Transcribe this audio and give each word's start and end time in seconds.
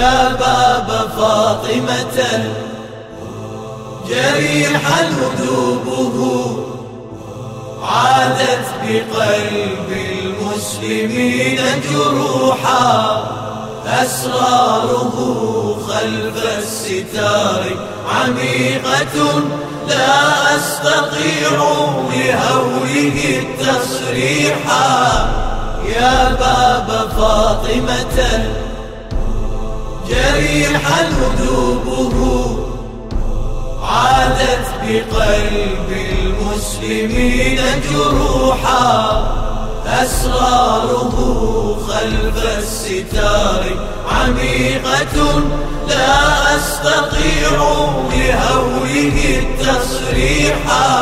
يا 0.00 0.28
باب 0.28 0.88
فاطمة. 1.18 2.16
جريحا 4.08 5.00
ندوبه 5.10 6.16
عادت 7.82 8.66
بقلب 8.82 9.88
المسلمين 10.12 11.60
جروحا. 11.90 13.24
أسراره 13.86 15.16
خلف 15.88 16.36
الستار. 16.58 17.62
عميقة 18.14 19.14
لا 19.88 20.56
أستطيع 20.56 21.50
لهوله 22.12 23.18
التصريحا 23.42 24.92
يا 25.86 26.36
باب 26.40 26.88
فاطمة. 27.18 28.16
جريحا 30.10 31.08
ندوبه 31.08 32.16
عادت 33.82 34.66
بقلب 34.82 35.90
المسلمين 35.90 37.60
جروحا. 37.90 38.90
أسراره 39.86 41.16
خلف 41.88 42.36
الستار. 42.58 43.64
عميقة 44.10 45.42
لا 45.88 46.56
أستطيع 46.56 47.58
لهوله 48.12 49.16
التصريحا 49.38 50.99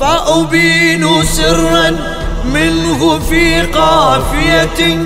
فأبين 0.00 1.24
سرا 1.24 1.96
منه 2.44 3.18
في 3.18 3.62
قافية 3.62 4.98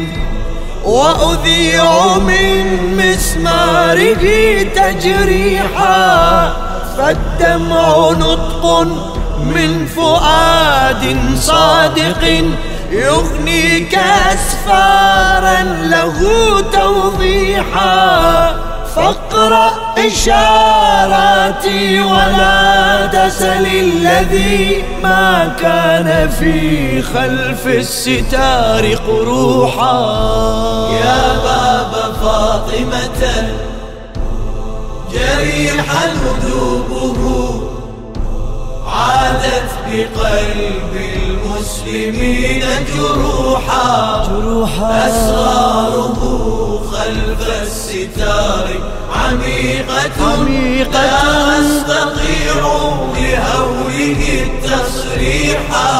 وأذيع 0.84 2.19
من 2.19 2.97
مسماره 2.97 4.62
تجريحا 4.62 6.53
فالدمع 6.98 8.11
نطق 8.11 8.86
من 9.41 9.86
فؤاد 9.86 11.17
صادق 11.36 12.45
يغنيك 12.91 13.98
أسفارا 14.34 15.62
له 15.62 16.20
توضيحا. 16.73 18.53
فاقرأ 18.97 19.70
إشاراتي 20.06 22.00
ولا 22.00 23.06
تسل 23.06 23.67
الذي 23.67 24.84
ما 25.03 25.55
كان 25.61 26.28
في 26.28 27.03
خلف 27.03 27.67
الستار 27.67 28.95
قروحا. 28.95 29.98
يا 31.05 31.23
باب 31.45 31.92
فاطمة 32.23 33.20
جريحا 35.12 36.06
ندوبه. 36.14 37.20
عادت 38.86 39.70
بقلب 39.86 40.95
المسلمين 41.55 42.65
جروحا. 42.97 44.27
جروحا. 44.29 45.07
أسراره 45.07 46.20
خلف 46.92 47.63
الستار. 47.63 48.69
عميقة, 49.15 50.11
عميقة. 50.20 50.91
لا 50.92 51.61
أستطيع 51.61 52.55
لهوله 53.17 54.20
التصريحا 54.42 55.95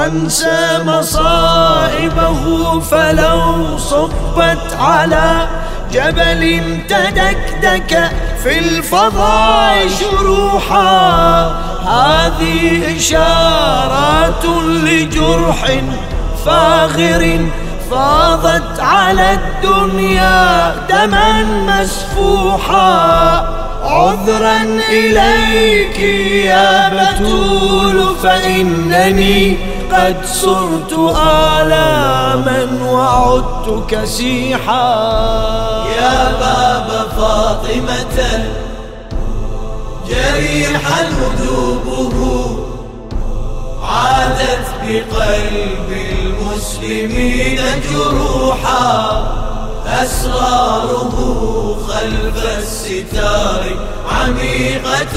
وأنسى 0.00 0.78
مصائبه 0.84 2.80
فلو 2.80 3.78
صبت 3.78 4.76
على 4.80 5.48
جبل 5.92 6.78
تدكدك 6.88 8.10
في 8.42 8.58
الفضاء 8.58 9.88
شروحا. 10.00 11.46
هذه 11.84 12.96
إشارات 12.96 14.44
لجرح 14.66 15.66
فاخر 16.46 17.40
فاضت 17.90 18.80
على 18.80 19.32
الدنيا 19.32 20.74
دما 20.88 21.42
مسفوحا. 21.42 22.90
عذرا 23.84 24.62
إليك 24.90 25.98
يا 26.44 26.88
بتول 26.88 28.16
فإنني 28.22 29.56
قد 29.92 30.26
صرت 30.26 30.92
آلاما 31.62 32.68
وعدت 32.90 33.66
كسيحا. 33.90 34.88
يا 36.00 36.32
باب 36.40 36.88
فاطمة 37.16 38.16
جريحا 40.08 41.00
ندوبه. 41.02 42.16
عادت 43.82 44.66
بقلب 44.82 45.90
المسلمين 46.12 47.60
جروحا. 47.90 48.90
أسراره 49.86 51.14
خلف 51.88 52.36
الستار 52.58 53.62
عميقة. 54.10 55.16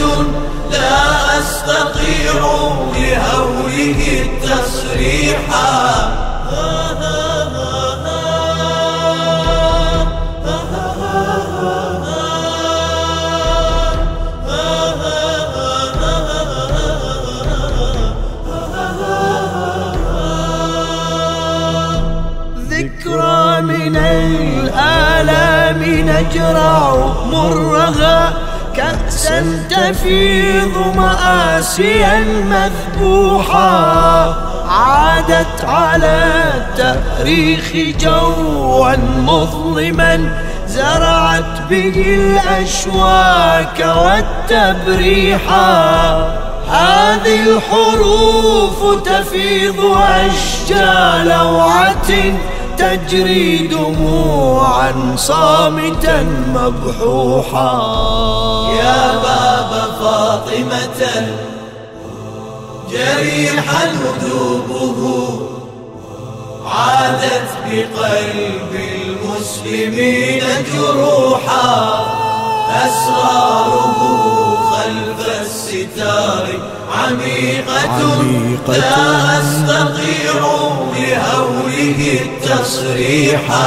لا 0.71 1.39
أستطيع 1.39 2.33
لهوله 2.95 4.02
التصريحا 4.33 5.83
ذكرى 22.69 23.61
من 23.61 23.95
الآلام 23.95 25.83
نجرع 25.83 26.95
مرها 27.31 28.33
كأسا 28.75 29.39
تفيض 29.69 30.75
مآسيا 30.95 32.19
مذبوحا. 32.51 33.73
عادت 34.69 35.65
على 35.65 36.33
التأريخ 36.55 37.71
جوا 37.99 38.95
مظلما 39.17 40.43
زرعت 40.67 41.61
به 41.69 41.95
الأشواك 42.19 43.79
والتبريحا 44.49 45.73
هذه 46.69 47.39
الحروف 47.43 49.03
تفيض 49.05 49.79
أشجى 49.97 51.29
لوعة 51.29 52.09
تجري 52.77 53.67
دموعا 53.67 54.91
صامتا 55.15 56.25
مبحوحا. 56.55 57.73
يا 58.83 59.03
باب 59.23 59.71
فاطمة. 59.99 60.99
جريحا 62.91 63.83
ندوبه 63.93 64.99
عادت 66.65 67.49
بقلب 67.65 68.71
المسلمين 68.95 70.43
جروحا. 70.73 71.71
أسراره 72.85 73.99
خلف 74.71 75.19
الستار. 75.41 76.45
عميقة, 76.93 77.79
عميقة 77.89 78.73
لا 78.77 79.39
أستطيع 79.39 80.33
لهوله 80.95 81.99
التصريحا 82.21 83.63